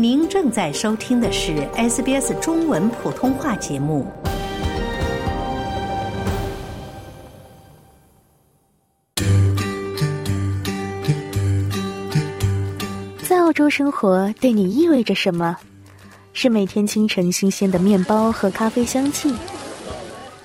[0.00, 4.06] 您正在收听的是 SBS 中文普通话节目。
[13.24, 15.56] 在澳洲生活对你意味着什么？
[16.32, 19.34] 是每天清晨新鲜的面包和咖啡香气，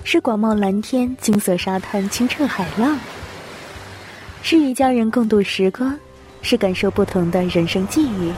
[0.02, 2.98] 是广袤蓝天、金色沙滩、清澈海浪，
[4.42, 5.96] 是与家人共度时光，
[6.42, 8.32] 是感受不同的人生际遇。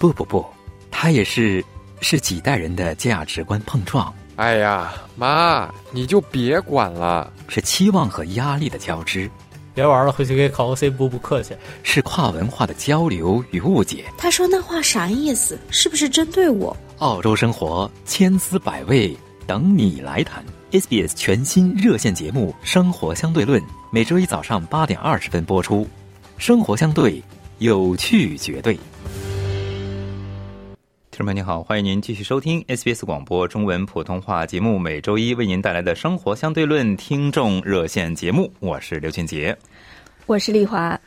[0.00, 0.42] 不不不，
[0.90, 1.62] 它也是
[2.00, 4.10] 是几代人的价值观碰撞。
[4.36, 7.30] 哎呀，妈，你就别管了。
[7.48, 9.30] 是期望和压力的交织。
[9.74, 11.54] 别玩了，回去给考个 C 不不客气。
[11.82, 14.06] 是跨文化的交流与误解。
[14.16, 15.58] 他说那话啥意思？
[15.70, 16.74] 是不是针对我？
[17.00, 19.14] 澳洲生活千滋百味，
[19.46, 20.42] 等你来谈。
[20.72, 23.60] SBS 全新热线节目《生活相对论》，
[23.92, 25.86] 每周一早上八点二十分播出。
[26.38, 27.22] 生活相对，
[27.58, 28.78] 有趣绝对。
[31.26, 39.54] 朋友您好，欢迎您继续收听 SBS 广播中文普通话节目，每周一为您带来的生活相对论听众热线节目，我是刘俊杰，
[40.24, 40.98] 我是丽华。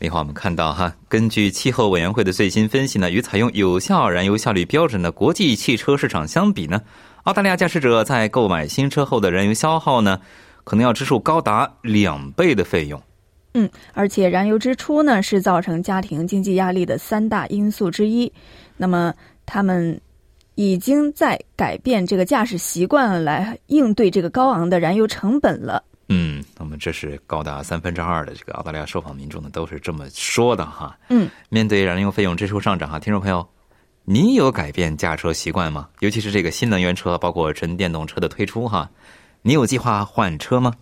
[0.00, 6.80] 丽华，我们看到哈，根据气候委员会的最新分析呢，与采用有效燃油效率标准的国际汽车市场相比呢，
[7.22, 10.20] 澳大利亚驾驶者在购买新车后的燃油消耗呢，
[10.64, 13.00] 可能要支出高达两倍的费用。
[13.54, 18.32] 嗯，而且燃油支出呢是造成家庭经济压力的三大因素之一。
[18.78, 19.14] 那么
[19.46, 20.00] 他们
[20.54, 25.82] 已经在改变这个驾驶习惯来应对这个高昂的燃油成本了。
[26.08, 30.98] 嗯，那么这是高达三分之二的这个澳大利亚受访民众呢，都是这么说的哈。
[31.08, 33.48] 嗯，面对燃油费用支出上涨哈，听众朋友，
[34.04, 35.88] 你有改变驾车习惯吗？
[36.00, 38.90] 尤其是这个新能源车，包括纯电动车的推出哈，
[39.40, 40.74] 你有计划换车吗？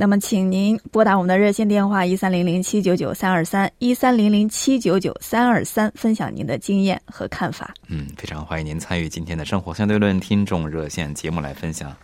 [0.00, 7.74] 那么，请您拨打我们的热线电话一三零零七九九三二三一三零零七九九三二三，分享您的经验和看法。
[7.86, 11.94] 嗯，非常欢迎您参与今天的生活相对论听众热线节目来分享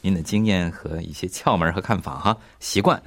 [0.00, 2.36] 您的经验和一些窍门和看法哈。
[2.58, 3.00] 习惯，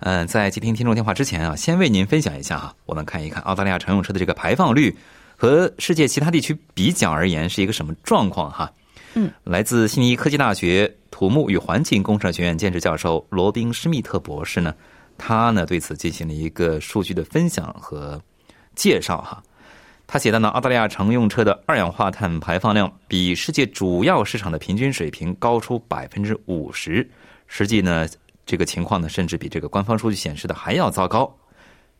[0.00, 4.94] 嗯，在接听听众电话之前啊，先为您分享一下哈，我们看一看澳大利亚乘用车的这个排放率
[5.38, 8.70] 和世界其他地区比较而言是一个什么状况哈。
[9.14, 14.74] 嗯，来自悉尼科技大学土木与环境工程学院兼职教授罗宾施密特博士呢，
[15.16, 18.20] 他呢对此进行了一个数据的分享和
[18.74, 19.42] 介绍哈。
[20.06, 27.08] 他写到呢，澳大利亚乘用车的二氧化碳排放量比世界主要市场的平均水平高出百分之五十，
[27.46, 28.06] 实际呢
[28.44, 31.34] 这个情况呢甚至比这个官方数据显示的还要糟糕。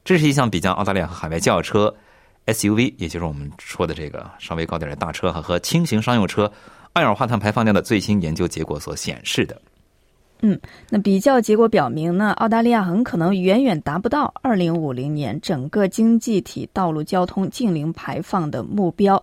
[0.04, 1.96] 这是一项比较澳大利亚和海外轿车
[2.44, 6.52] SUV，也就是我们说的这个稍微高点的大车哈和轻型商用车。
[6.96, 9.60] 二氧化碳排放量的最新研究结果所显示的，
[10.40, 10.58] 嗯，
[10.88, 19.22] 那比较结果表明呢，澳大利亚很可能远远达不到二零五零年整个经济体道路交通净零排放的目标。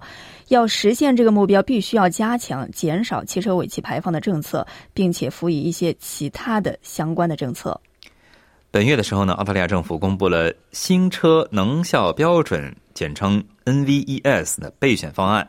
[0.50, 4.64] 要实现这个目标，必须要加强减少汽车尾气排放的政策，
[4.94, 7.82] 并且辅以一些其他的相关的政策。
[8.70, 15.48] 本月的时候呢，澳大利亚政府公布了新车能效标准，简称 NVES 的备选方案。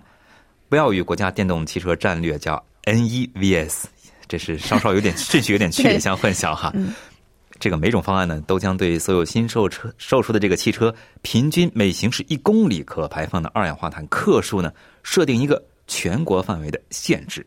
[0.68, 3.84] 不要与国家电动汽车战略叫 NEVS，
[4.26, 6.72] 这是稍稍有点顺序有点区别 相混淆哈。
[7.60, 14.72] 这个每种方案呢，都将对所有新售车售出的这个汽车平均每行驶一公里可排放的二氧化碳克数呢，
[15.02, 17.46] 设定一个全国范围的限制。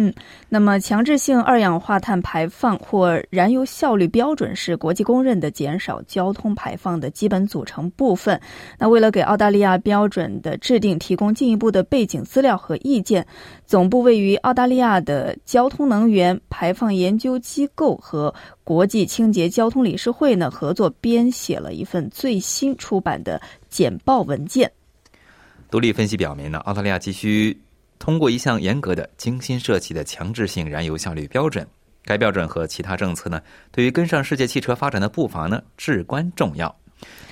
[0.00, 0.14] 嗯，
[0.48, 8.40] 那么强制性二氧化碳排放或燃油效率标准是国际公认的减少交通排放的基本组成部分。
[8.78, 13.26] 那为了给澳大利亚标准的制定提供进一步的背景资料和意见，
[13.66, 18.32] 总部位于澳大利亚的交通能源排放研究机构和
[18.62, 24.70] 国际清洁交通理事会呢合作编写了一份最新出版的简报文件。
[25.72, 27.58] 独立分析表明呢，澳大利亚急需。
[27.98, 31.66] 通过一项严格的、精心设计的强制性燃油效率标准，
[32.04, 36.74] 该标准和其他政策呢，对于跟上世界汽车发展的步伐呢，至关重要。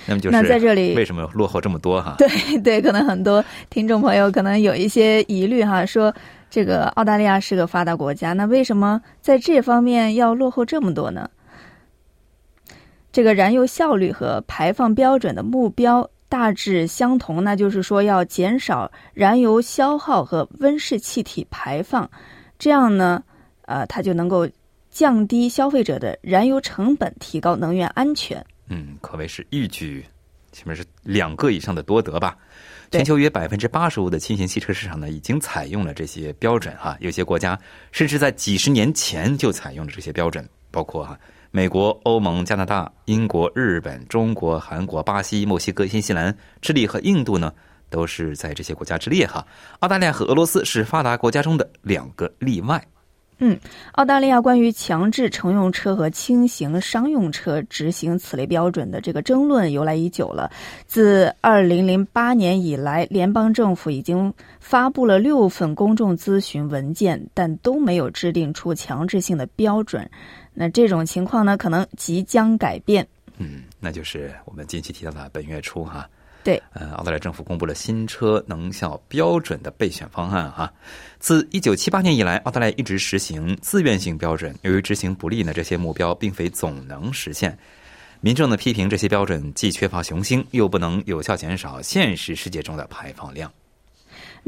[0.07, 2.15] 那么就是那在这里为什么落后这么多哈？
[2.19, 2.29] 对
[2.61, 6.15] 对，可能很多听众朋友可能有一些疑虑哈，说
[6.49, 11.29] 这个澳大利亚是个发达国家，那为什么在这方面要落后这么多呢？
[13.11, 16.09] 这个燃油效率和排放标准的目标。
[16.29, 22.11] 大致相同，那就是说要减少燃油消耗和温室气体排放，
[22.59, 23.23] 这样呢，
[23.63, 24.49] 呃，它就能够
[24.91, 28.45] 降低消费者的燃油成本，提高能源安全。
[28.69, 30.05] 嗯，可谓是一举，
[30.53, 32.37] 前面是两个以上的多得吧。
[32.91, 36.97] 全球约百分之八十五的轻型汽车市场呢，已经采用了这些标准哈。
[37.01, 37.59] 有些国家
[37.93, 41.19] 甚至在几十年前就采用了这些标准，包括哈
[41.57, 47.51] 美国、欧盟、加拿大、英国、日本、中国、韩国、巴西、墨西哥、新西兰、智利和印度呢，
[47.89, 49.43] 都是在这些国家之列哈。
[49.79, 52.87] 澳大利亚和俄罗斯是发达国家中的两个例外。
[53.39, 53.59] 嗯，
[53.93, 60.51] 澳大利亚关于强制乘用车和轻型商用车执行此类标准的这个争论由来已久了。
[60.87, 64.31] 自二零零八年以来，联邦政府已经
[64.61, 70.11] 发布了六份公众咨询文件，但都没有制定出强制性的标准。
[70.57, 73.07] 那这种情况呢，可能即将改变。
[73.37, 76.09] 嗯，那就是我们近期提到的本月初哈。
[76.43, 80.73] 对，呃，澳大利亚政府公布了新车能效标准的备选方案哈。
[81.19, 84.57] 自一九七八年以来，澳大利亚一直实行自愿性标准。
[84.63, 87.59] 由于执行不力呢，这些目标并非总能实现。
[88.21, 93.53] 民众呢批评这些标准既缺乏雄心，又不能有效减少现实世界中的排放量。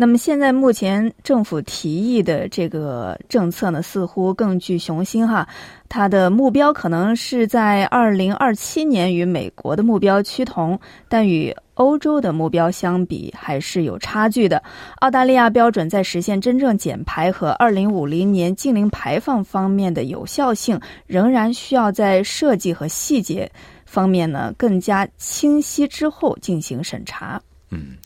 [0.00, 5.48] 那么现在目前政府提议的这个政策呢，似乎更具雄心哈。
[5.88, 10.78] 它的目标可能是在二零二七年与美国的目标趋同，
[11.08, 14.62] 但与欧洲的目标相比还是有差距的。
[15.00, 23.50] 澳大利亚标准在实现真正减排和二零五零年净零排放方面的有效性，仍然需要在设计和细节
[23.84, 27.42] 方面呢更加清晰之后进行审查。
[27.70, 27.96] 嗯。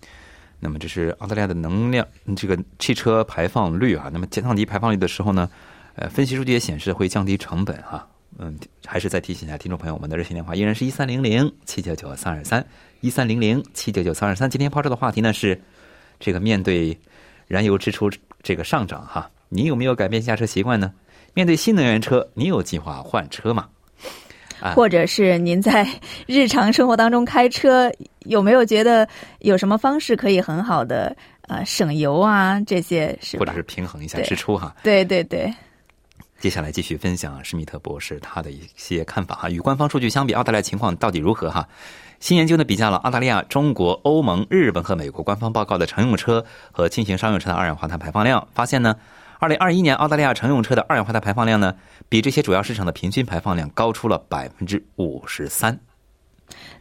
[0.65, 2.07] 那么这是澳大利亚的能量
[2.37, 4.09] 这个汽车排放率啊。
[4.13, 5.51] 那么降低排放率的时候呢，
[5.97, 8.07] 呃，分析数据也显示会降低成本哈。
[8.39, 8.57] 嗯，
[8.87, 12.65] 还是再提醒一下听众朋友，我们的热线电话依然是一三零零七九九三二三
[13.01, 14.49] 一三零零七九九三二三。
[14.49, 15.61] 今天抛出的话题呢是
[16.21, 16.97] 这个面对
[17.49, 18.09] 燃油支出
[18.43, 20.93] 这个上涨哈，你有没有改变驾车习惯呢？
[21.35, 23.69] 面对新能源车，你有计划换车吗？
[24.75, 25.87] 或者是您在
[26.27, 29.09] 日常生活当中开车，有没有觉得
[29.41, 31.17] 有什么方式可以很好的
[31.49, 32.61] 呃省油啊？
[32.61, 34.75] 这些是或者是平衡一下支出哈？
[34.83, 35.53] 对对对。
[36.39, 39.49] 接下来继续分享施密特博士他的一些看法哈。
[39.49, 41.69] 与官方数据相比，澳大利亚情况到底如何哈？
[42.19, 48.97] 新研究呢比较了澳大利亚、中国、欧盟、日本和美国官方报告的乘用车和轻型商用车的二氧化碳排放量，发现呢。
[49.43, 51.75] 二零二一年，澳大利亚乘用车的二氧化碳排放量呢，
[52.09, 55.77] 比这些主要市场的平均排放量高出了百分之五十三。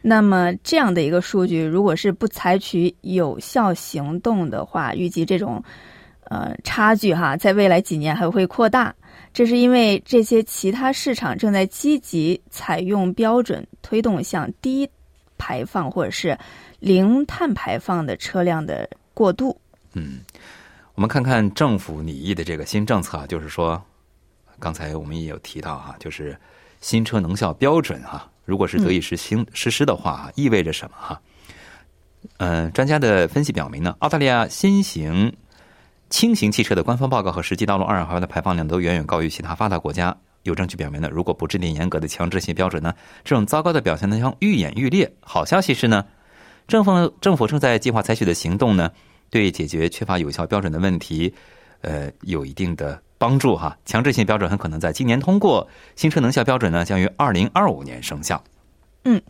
[0.00, 5.60] 那么，这样的一个数据，如果是不采取有效行动的话，预计这种
[6.30, 8.94] 呃差距哈，在未来几年还会扩大。
[9.34, 14.88] 这是因为这些其他市场正在积极采用标准，推动向低
[15.36, 16.38] 排放或者是
[16.78, 19.58] 零碳排放的车辆的过渡。
[19.94, 20.20] 嗯。
[20.94, 23.82] 我们看看政府拟议的这个新政策啊，就是说，
[24.58, 26.38] 刚才我们也有提到哈，就是
[26.80, 31.20] 新车能效标准哈，如果是得以实行实施的话，意味着什么哈？
[32.36, 35.34] 嗯，专家的分析表明呢，澳大利亚新型
[36.10, 40.14] 轻型汽车的官方报告和实际道路二氧化碳的排放量都远远高于其他发达国家。
[40.42, 42.92] 有证据表明呢，如果不制定严格的强制性标准呢，
[43.24, 45.10] 这种糟糕的表现呢将愈演愈烈。
[45.20, 46.04] 好消息是呢，
[46.68, 48.90] 政府政府正在计划采取的行动呢。
[49.32, 51.32] 对解决缺乏有效标准的问题，
[51.80, 53.74] 呃，有一定的帮助哈。
[53.86, 58.44] 强制性标准很可能在今年通过，新车能效标准呢将于二零二五年生效。
[59.04, 59.20] 嗯，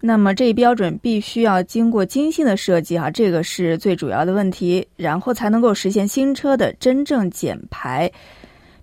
[0.00, 8.10] 那么这一标准必须要经过精心的设计哈，这个是最主要的问题，然后才能够实现新车的真正减排。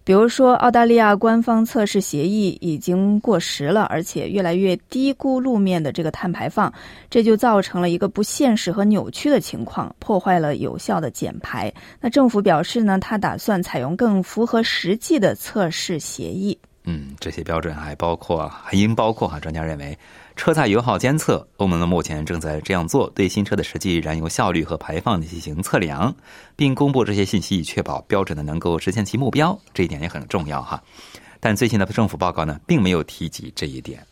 [0.03, 6.73] 比如说，澳大利亚官方测试协议已经过时了，而且越来越低估路面的这个碳排放，
[7.09, 11.71] 这就造成了一个不现实和扭曲的情况，破坏了有效的减排。
[11.99, 16.57] 那政府表示呢，他打算采用更符合实际的测试协议。
[16.83, 19.39] 嗯，这些标准还包括，还应包括哈。
[19.39, 19.97] 专家认为。
[20.35, 26.13] 车载油耗监测，欧盟呢目前正在这样做，对新车的实际燃油效率和排放进行测量，
[26.55, 29.57] 并公布这些信息，以确保标准呢能够实现其目标。
[29.73, 30.81] 这一点也很重要哈。
[31.39, 34.05] 但最新的政府报告呢，并没有提及这一点。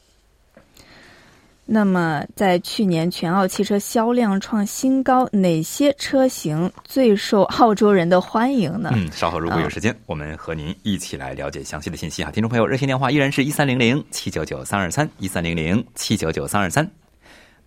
[1.71, 8.89] 那么，在去年全澳汽车销量创新高，哪些车型最受澳洲人的欢迎呢？
[8.95, 12.31] 嗯，稍后如果有时间，我们和您一起来了解详细的信息哈。
[12.31, 16.89] 听众朋友，热线电话依然是一三零零七九九三二三一三零零七九九三二三。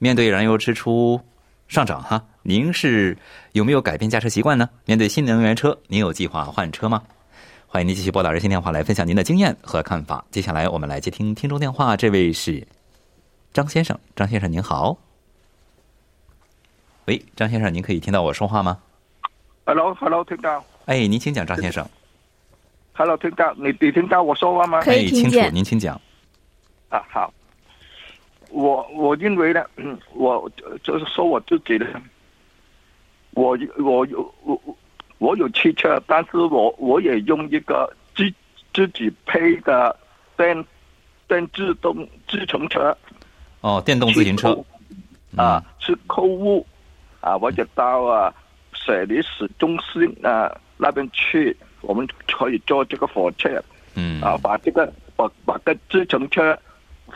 [0.01, 1.21] 面对燃油支出
[1.69, 3.17] 上涨哈，您是
[3.53, 4.69] 有没有改变驾车习惯呢？
[4.85, 7.01] 面对新能源车，您有计划换车吗？
[7.69, 10.25] 欢迎您继续拨打热线电话来分享您的经验和看法。
[10.33, 12.67] 接下来我们来接听听众电话，这位是。
[13.53, 14.97] 张先生，张先生您好。
[17.05, 18.79] 喂，张先生，您可以听到我说话吗
[19.67, 20.65] ？Hello，Hello，听到。
[20.87, 21.87] 哎，您请讲，张先生。
[22.95, 24.81] Hello，听到你，你听到我说话吗？
[24.81, 25.55] 可以听见。
[25.55, 26.01] 您请讲。
[26.89, 27.33] 啊，好。
[28.49, 29.65] 我我认为呢，
[30.15, 30.51] 我
[30.83, 31.87] 就是说我自己的，
[33.33, 34.59] 我我有我
[35.19, 38.33] 我有汽车，但是我我也用一个自
[38.73, 39.95] 自己配的
[40.39, 40.65] 电。
[41.29, 42.95] 电自动自行车
[43.63, 44.57] 哦，电动自行车。
[45.35, 46.67] 啊，去购物
[47.23, 48.31] 啊，或者到啊
[48.75, 53.49] 水利市中心啊那边去，我们可以坐这个火车
[53.95, 54.21] 嗯。
[54.21, 56.55] 啊，把这个把把个自行车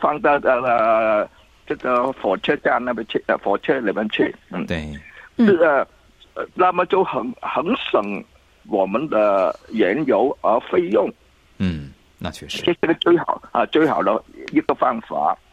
[0.01, 1.29] 放到呃
[1.67, 4.89] 这个火车站那边去，呃火车里面去，嗯，对，
[5.37, 5.87] 嗯是呃，
[6.35, 8.25] 呃那么就很很省
[8.69, 11.13] 我们的燃油和费用，
[11.59, 15.37] 嗯，那确实，这是个最好啊最好的一个方法。
[15.37, 15.46] 嗯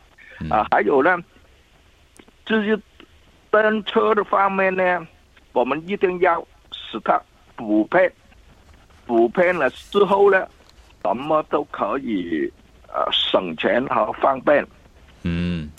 [0.50, 0.68] 啊。
[0.72, 1.18] 还有呢，
[2.46, 2.78] 至于
[3.50, 5.08] 单车的方面呢，
[5.52, 7.22] 我们一定要使它
[7.56, 8.12] 补配，
[9.06, 10.48] 补配了之后呢，
[11.04, 12.52] 什么都可以
[12.88, 14.66] 呃省钱和方便。
[15.24, 15.70] 嗯，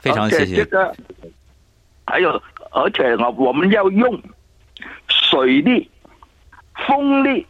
[0.00, 0.96] 非常谢谢而且这，个
[2.06, 2.42] 还有，
[2.72, 4.20] 而且呢，我们要用
[5.08, 5.88] 水力、
[6.86, 7.46] 风力，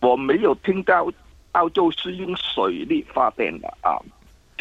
[0.00, 1.06] 我没有听到
[1.52, 4.00] 澳洲是用水力发电的啊。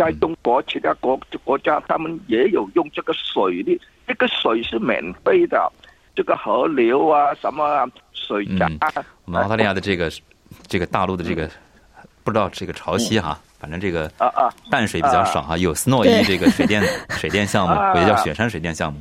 [0.01, 5.71] 在中国其他国国家，他们也有用这个水利，这个水是免费的，
[6.15, 8.91] 这个河流啊，什么啊水闸、啊
[9.25, 10.11] 我们澳大利亚的这个
[10.65, 11.47] 这个大陆的这个
[12.23, 14.49] 不知道这个潮汐哈，反正这个啊啊。
[14.71, 16.23] 淡水比较少哈，有斯诺伊对。
[16.23, 16.81] 这个水电
[17.21, 17.93] 水电项目，啊。
[17.93, 18.99] 或者叫雪山水电项目。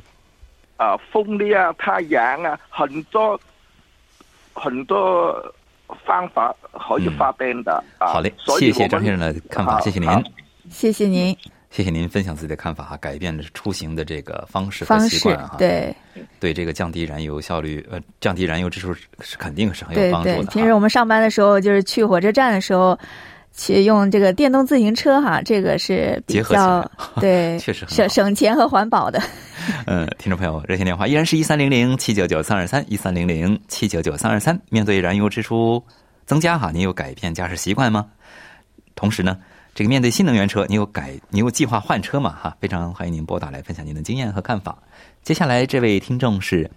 [0.77, 3.41] 啊，风力啊，太阳啊，很多
[4.53, 5.55] 很多
[6.05, 8.13] 方法可以发电的、啊。
[8.13, 10.23] 好嘞，谢谢张先生的看法，谢谢您，好
[10.71, 11.37] 谢谢您
[11.71, 15.95] 谢谢您分享自己的看法哈，改变出行的这个方式和方式习惯哈，，对
[16.39, 22.99] 对这个降低燃油效率，呃，降低燃油支出是是肯定是很有帮助的平时我们上班的时候，就是去火车站的时候。
[23.53, 26.89] 去用这个电动自行车哈，这个是比较
[27.21, 29.21] 对， 确实很省省钱和环保的。
[29.87, 34.59] 嗯，听众朋友，热线电话依然是一三零零七九九三二三一三零零七九九三二三。
[34.71, 35.85] 面对燃油支出
[36.27, 38.07] 增加哈，您有改变驾驶习惯吗？
[38.95, 39.37] 同时呢，
[39.75, 42.37] 这个面对新能源车，你有改，你有计划换车吗？
[42.43, 44.77] 哈，非常欢迎您拨打来分享您的经验和看法。
[45.23, 46.71] 接下来这位听众是，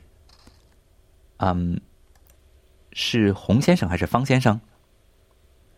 [1.38, 1.82] 嗯，
[2.92, 4.60] 是洪先生还是方先生？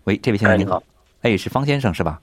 [0.04, 0.84] 喂，这位先生您好，
[1.22, 2.22] 哎，是方先生是吧？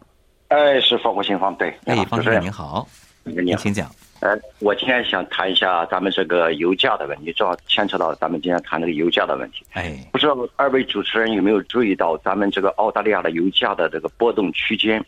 [0.49, 2.87] 哎，是方国新方对，哎，方先生您好，
[3.25, 3.91] 您，请讲。
[4.23, 9.64] 呃，我今天想谈一下咱们这个油价的问题，正好牵扯到咱们今天谈这个油价的问题。
[9.73, 15.05] 哎，不知道二位主持人有没有注意到咱们这个澳大利亚的油价的这个波动区间？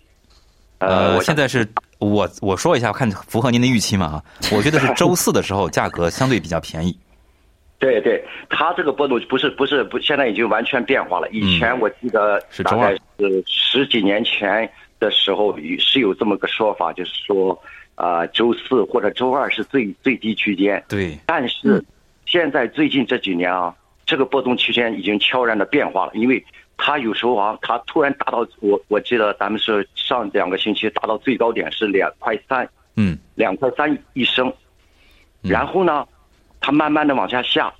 [0.78, 1.64] 呃，我现在是
[2.00, 4.06] 我我说一下，看符合您的预期吗？
[4.06, 6.98] 啊， 我觉得是周四的时候价格相对比较便宜。
[7.78, 11.28] 对对，它这个波动不是不是不，现在已经完全变化了。
[11.30, 14.68] 以前我记得嗯是大概是十几年前
[14.98, 17.56] 的时候是有这么个说法，就是说
[17.94, 20.82] 啊、周四或者周二是最最低区间。
[20.88, 21.84] 对，但是
[22.26, 23.74] 现在最近这几年啊，
[24.04, 26.44] 这个波动区间已经悄然的变化了，因为
[26.76, 34.52] 它有时候啊，它突然达到我我记得咱们是上两个星期达到最高点是两块三，嗯，两块三一升，
[35.42, 36.06] 嗯然后呢，
[36.60, 37.72] 它慢慢的往下下，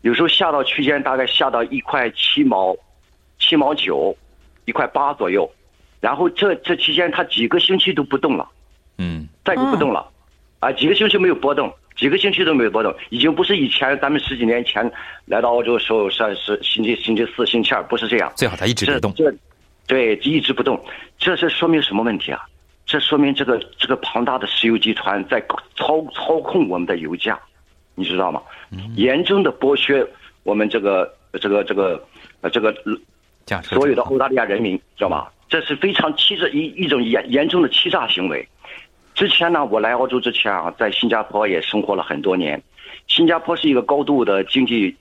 [0.00, 2.76] 有时候下到区间大概下到一块七毛，
[3.38, 4.16] 七毛九，
[4.64, 5.48] 一块八左右，
[6.00, 8.48] 然后这这期间它几个星期都不动了。
[8.98, 10.06] 嗯，再就不动了，
[10.60, 14.90] 啊，几个星期没有波动，几个星期都没有波动，已经不是以前咱们十几年前
[15.24, 19.14] 来到澳洲的时候算是星期星期四、星期二，不是这样，最好它一直不动。
[19.14, 19.32] 这
[19.86, 20.78] 对，一直不动，
[21.18, 22.40] 这是说明什么问题啊？
[22.84, 25.40] 这说明这个这个庞大的石油集团在
[25.76, 27.38] 操操控我们的油价，
[27.94, 28.42] 你知道吗？
[28.96, 30.06] 严重的剥削
[30.42, 32.02] 我们这个这个这个
[32.40, 32.74] 呃这个
[33.62, 35.28] 所有的澳大利亚人民，知道吗？
[35.48, 38.46] 这是非常欺诈一一种严严重的欺诈行为。
[39.18, 42.62] 之前呢，我来澳洲之前啊，在新加坡也生活了很多年。
[43.08, 44.94] 新加坡是一个高度的经济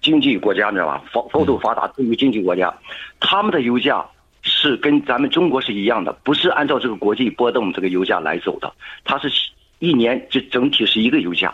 [0.00, 1.02] 经济国家，你知道吧？
[1.12, 2.72] 高高度发达自由经济国家，
[3.18, 4.06] 他们的油价
[4.42, 9.28] 是跟咱们中国是一样的，不是按照这个国际波动这个油价来走的，它是
[9.80, 11.52] 一年这整体是一个油价。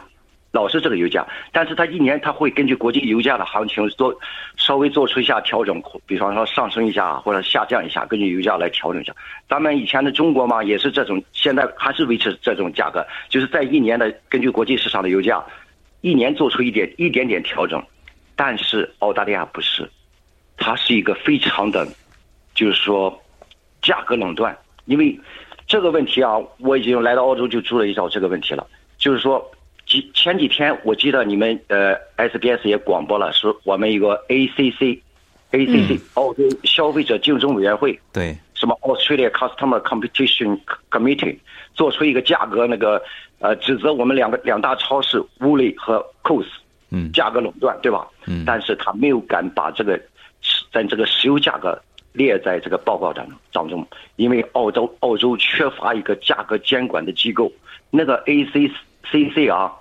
[0.52, 4.18] 老是这个油价，但是它一年它会根据国际油价的行情做
[4.56, 9.14] 稍微做出一下调整，比方说上升一下或者下降一下，根据油价来调整一下。
[9.50, 15.44] 咱们以前的中国嘛也是这种，现在还是维持这种价格，就是在一年的根据国际市场的油价，
[16.00, 17.82] 一年做出一点一点点调整。
[18.34, 19.86] 但是澳大利亚不是，
[20.56, 21.86] 它是一个非常的，
[22.54, 23.22] 就是说
[23.82, 25.20] 价格垄断，因为
[25.66, 29.46] 这个问题啊，我已经来到澳洲就注意到这个问题了，就是说。
[29.86, 34.98] 几前几天我记得你们呃 SBS 也广播了，说我们一个 ACC
[35.52, 40.58] ACC、澳洲消费者竞争委员会，对，什么 Australia Customer Competition
[40.90, 41.38] Committee
[41.74, 43.00] 做出一个价格那个
[43.38, 46.46] 呃指责我们两个两大超市 Woolly 和 Coles
[46.90, 47.12] 嗯。
[47.12, 48.06] 价格垄断，对吧？
[48.26, 48.44] 嗯。
[48.44, 50.00] 但是他没有敢把这个
[50.72, 51.80] 在这个石油价格
[52.12, 57.52] 列在这个报告当当中，因为澳洲澳洲缺乏一个价格监管的机构，
[57.90, 58.22] 那个
[59.12, 59.72] ACCC 啊，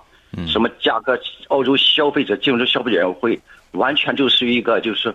[0.46, 1.18] 什么价格
[1.48, 3.40] 澳洲消费者竞争消费者委员会，
[3.72, 5.14] 完全就是一个就是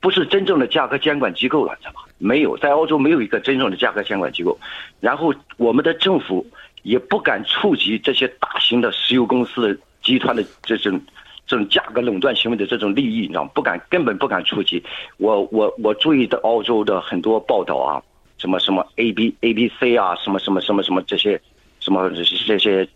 [0.00, 2.00] 不是真正的价格监管机构了，知道吧？
[2.18, 4.58] 没有，在澳洲没有一个真正的价格监管机构，
[5.00, 6.46] 然后我们的政府
[6.82, 11.00] 也不敢触及这些大型的石油公司的集团的这种。
[11.46, 14.80] 这种价格垄断行为的这种利益，你知道不敢，根本不敢触及。
[15.16, 18.00] 我我我注意到澳洲的很多报道啊，
[18.38, 21.40] 什么什么 A B A B C 啊，什么什么什么什么这些，
[21.80, 22.08] 什么
[22.46, 22.88] 这些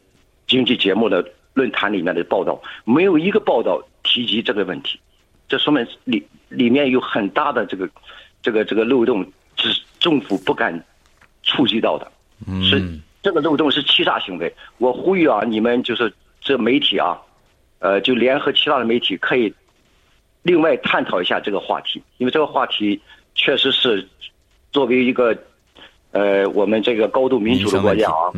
[0.54, 5.00] 经济节目的论坛里面的报道，没有一个报道提及这个问题。
[5.48, 7.90] 这说明里里面有很大的这个
[8.40, 10.80] 这个这个漏洞，是政府不敢
[11.42, 12.06] 触及到的。
[12.62, 12.80] 是
[13.20, 14.54] 这个漏洞是欺诈行为。
[14.78, 17.18] 我呼吁啊，你们就是这媒体啊。
[17.80, 19.52] 呃，就联合其他的媒体，可以
[20.42, 23.00] 另外探讨一下这个话题，因为这个话题
[23.34, 24.08] 确实是
[24.70, 25.36] 作为一个
[26.12, 28.30] 呃我们这个高度民主的国家啊，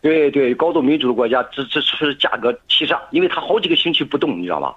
[0.00, 4.74] 对对，高度民主的国家，这这是价格欺诈，因为它好几个星期不动，你知道吧？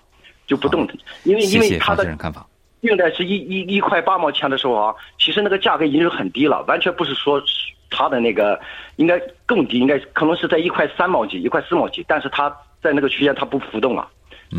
[0.48, 0.88] 就不动，
[1.24, 2.04] 因为因为它的
[2.82, 7.42] 定在是一一一块八毛钱的时候啊，其实那个价格已经是很低了，完全不是说
[7.90, 8.60] 它的那个
[8.96, 12.56] 应该更低，应该可能是在一块三毛几、一块四毛几，但是它。
[12.84, 14.08] 在那个区间，它不浮动啊，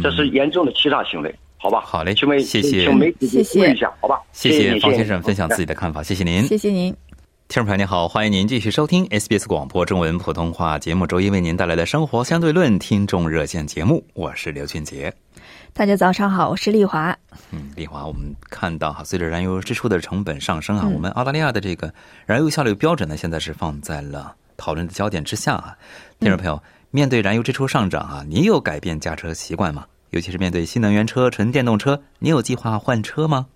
[0.00, 1.80] 这是严重的欺诈行为，好吧？
[1.80, 3.26] 好嘞，请问谢谢，请媒体
[3.58, 4.20] 问一下，好吧？
[4.30, 6.94] 谢谢方先生分享自己的看法，谢谢您，谢谢您。
[7.52, 15.12] 听众朋友您好，欢迎您继续收听 SBS 广播中文普通话节目，周一为您带来的生活相对论听众热线节目，我是刘俊杰。
[15.74, 17.14] 大家早上好，我是丽华。
[17.50, 21.92] 嗯，丽华，我们看到哈，随着燃油支出的成本上升啊，我们澳大利亚的这个
[22.24, 25.76] 燃油效率标准呢，现在是放在了讨论的焦点之下啊，
[26.20, 26.58] 听众朋友。
[26.90, 29.84] 面对燃油支出上涨啊，你有改变驾车习惯吗？
[30.08, 33.48] 尤其是面对新能源车、纯电动车，你有计划换车吗？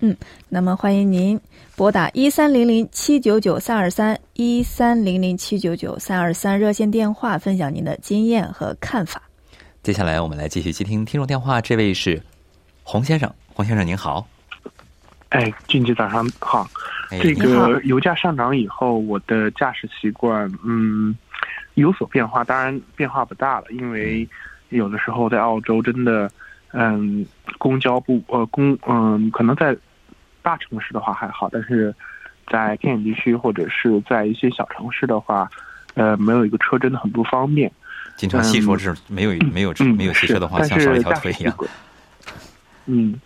[0.00, 0.16] 嗯，
[0.48, 1.40] 那么欢迎您
[1.76, 9.22] 拨打一三零零七九九三二三一三零零七九九三二三热线电话，分享您的经验和看法。
[9.82, 12.22] 接下来我们来继续接听听众电话，这位是
[12.82, 14.26] 洪先生，洪先生您好。
[15.30, 16.66] 哎，俊杰早上好。
[17.20, 21.16] 这个油价上涨以后，我的驾驶习惯，嗯。
[21.74, 24.28] 有所变化，当然变化不大了，因为
[24.70, 26.28] 有的时候在澳洲真的，
[26.72, 27.24] 嗯，
[27.56, 29.76] 公交不呃公嗯，可能在
[30.48, 31.94] 大城市的话还好，但是
[32.46, 35.46] 在偏远地区或者是在一些小城市的话，
[35.92, 37.70] 呃，没有一个车真的很不方便。
[38.16, 41.54] 经常细说是没有没有没有汽车的话，像少一条腿一样。
[42.86, 43.20] 嗯，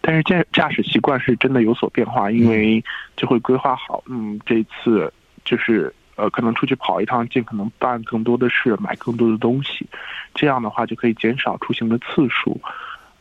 [0.00, 2.82] 但是驾驾驶习惯是真的有所变化，因为
[3.16, 5.12] 就会规划好，嗯，这次
[5.44, 5.94] 就是。
[6.16, 9.86] 呃，可能出去跑一趟，尽可能办更多的事，买更多的东西，
[10.34, 12.58] 这样的话就可以减少出行的次数。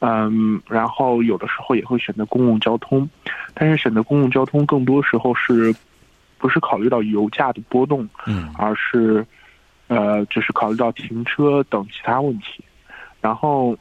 [0.08, 3.10] 嗯，然后有的时候也会选择公共交通，
[3.56, 5.74] 但是选择公共交通更多时候是，
[6.38, 9.26] 不是考虑到油价的波动，嗯，而是，
[9.88, 12.64] 呃，就是考虑到停车等其他问题。
[13.20, 13.76] 然后，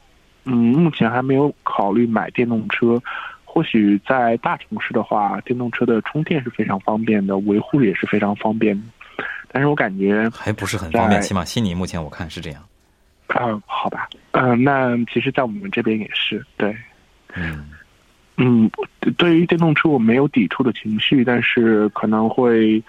[0.45, 2.99] 嗯，目前还没有考虑买电动车。
[3.43, 8.75] 或许在大城市的话，电动车的充电是非常方便的，维护也是非常方便。
[9.49, 12.61] 但是我感觉还不是很方便，起码悉尼目前我看是这样。
[13.37, 16.75] 嗯，好吧，嗯，那其实，在我们这边也是对。
[17.33, 17.69] 嗯
[18.37, 18.71] 嗯，
[19.17, 22.81] 对于电动车，我没有抵触的情绪，但是可能会，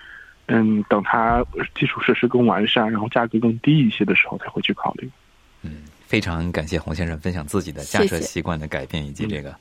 [0.46, 5.10] 嗯，等它基础设施更完善，然后价格更低一些的时候，才会去考虑。
[5.62, 9.52] 嗯，非常感谢洪先生分享自己的驾车习惯的改变以及这个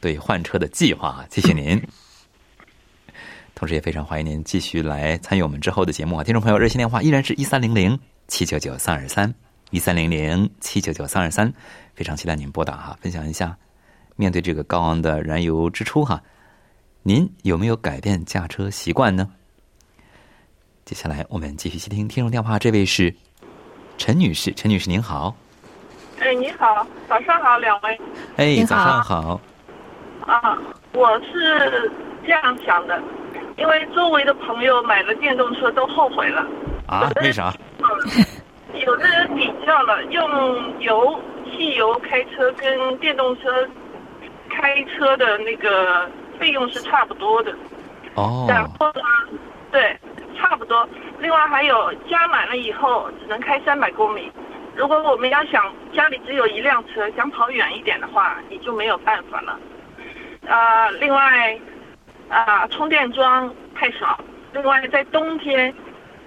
[0.00, 1.80] 对换车的计划，谢谢您。
[3.54, 6.24] 同时也非常欢迎您继续来参与我们之后的节目啊！
[6.24, 9.32] 听众朋友，热线电话依然是一三零零七九九三二三
[9.72, 11.50] 一三零零七九九三二三，
[11.94, 13.56] 非常期待您拨打哈，分享一下
[14.16, 16.22] 面对这个高昂的燃油支出哈，
[17.02, 19.26] 您有没有改变驾车习惯呢？
[20.84, 23.14] 接下来我们继续接听听众电话，这位是
[23.96, 25.34] 陈女士，陈女士您好。
[26.20, 27.98] 哎，你好，早上好，两位。
[28.36, 29.40] 哎，早上好。
[30.26, 30.58] 啊，
[30.92, 31.90] 我是
[32.22, 33.02] 这样想的。
[33.56, 36.46] 因为周围的朋友买了电动车都后悔了
[36.86, 37.10] 啊？
[37.22, 37.54] 为啥？
[38.74, 43.68] 有的人比较了，用油、汽油开车跟电动车
[44.48, 47.54] 开车的那个费用是差不多的。
[48.14, 48.46] 哦。
[48.48, 49.38] 然后呢？
[49.70, 49.96] 对，
[50.36, 50.88] 差不多。
[51.18, 54.30] 另外还有加满了以后只能开三百公里。
[54.74, 59.58] 如果我们要想家里只有一辆车，想跑远一点的话，你就没有办法了。
[60.48, 61.58] 啊，另外。
[62.28, 64.18] 啊，充电桩太少。
[64.54, 65.74] 另外，在冬天，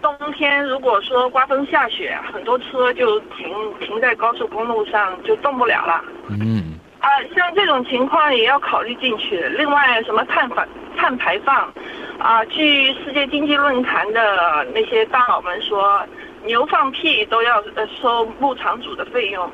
[0.05, 6.03] 冬天如果说刮风下雪，很多车就停停在高速公路上，就动不了了。
[6.29, 6.79] 嗯。
[6.99, 9.39] 啊，像这种情况也要考虑进去。
[9.49, 11.71] 另外，什么碳排碳排放，
[12.17, 16.01] 啊，据世界经济论坛的那些大佬们说，
[16.45, 19.47] 牛放屁都要呃收牧场主的费用，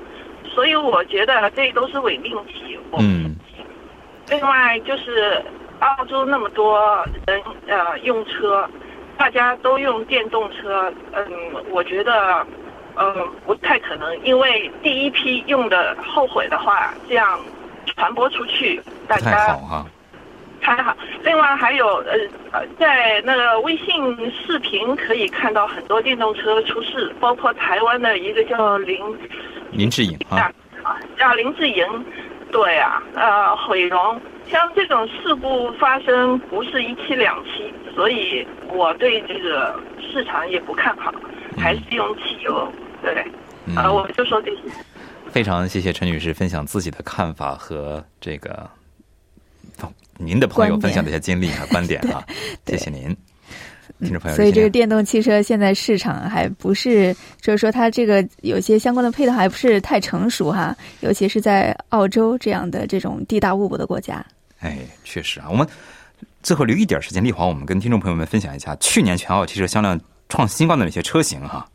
[0.46, 2.80] 所以我觉得这都是伪命题。
[2.98, 3.36] 嗯。
[4.30, 5.44] 另外就是
[5.80, 8.66] 澳洲那么多人呃用车，
[9.22, 11.26] 大家都用电动车，嗯，
[11.70, 12.44] 我觉得。
[12.98, 17.40] 嗯，不太可能，因为第一批用的后悔的话，这样
[17.86, 19.86] 传播出去，大家太好哈，
[20.60, 20.94] 太好。
[21.24, 22.12] 另外还有呃
[22.52, 23.96] 呃，在那个微信
[24.46, 29.00] 视频可以看到很多电动车出事，包括台湾的一个叫林
[29.72, 30.52] 林志颖啊，
[31.18, 32.06] 叫林志颖，
[32.52, 34.20] 对啊，呃毁容，
[34.52, 41.14] 像这种事故发生不是一期两期，所以我对这个市场也不看好。
[41.58, 43.14] 还是用汽油，对，
[43.76, 44.62] 啊，我就说这些。
[45.30, 48.70] 非常谢谢陈女士分享自己的看法和这个
[50.18, 52.24] 您的朋友分享的一些经历和观点啊，
[52.66, 53.16] 谢谢您，
[54.00, 54.36] 听众朋友。
[54.38, 64.26] 所以这个电动汽车现在市场还不是，就是说它这个有些相关的配套还不是太成熟哈，尤其是在澳洲这样的这种地大物博的国家。
[64.62, 65.67] 哎，确实啊，我们
[66.41, 70.00] 最后留一点时间，丽华，我们跟听众朋友们分享一下去年全澳汽车销量。
[70.30, 71.69] 创新高的那些车型哈，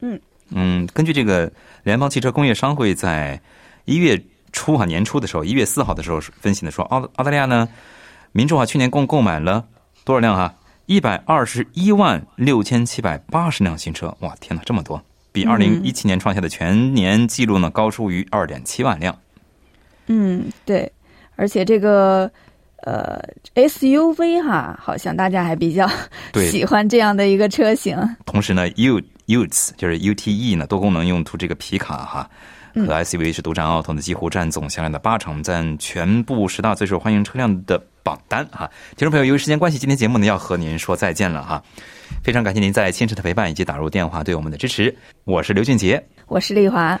[0.00, 1.50] 嗯嗯，根据这个
[1.82, 3.40] 联邦汽车工业商会在
[3.86, 7.66] 一月初哈年初的时候，一月四号的时候分析的说，澳澳大利亚呢，
[8.32, 9.66] 民众啊去年共购买了
[10.04, 10.54] 多少辆啊？
[10.84, 15.02] 一百二十一万六千七百八十辆新车，哇天哪，这么多，
[15.32, 19.18] 比二零一七年创下的全年记录呢高出于二点七万辆。
[20.08, 20.92] 嗯，对，
[21.36, 22.30] 而且这个。
[22.84, 23.16] 呃
[23.54, 25.88] ，SUV 哈，好像大家还比较
[26.50, 27.96] 喜欢这样的一个车型。
[28.26, 32.28] 同时呢，U Utes 就是 UTE 呢，多功能用途这个皮卡哈，
[32.74, 38.68] 和 SUV 是独占奥拓的，几乎占总销量的八成，占全部十大最受欢迎车辆的榜单哈。
[38.96, 41.62] 听众朋友，由于时间关系，今天节目呢要和您说再见了哈。
[42.24, 44.92] 非常感谢您在现场的陪伴以及打入电话对我们的支持。
[45.22, 47.00] 我是刘俊杰，我是丽华。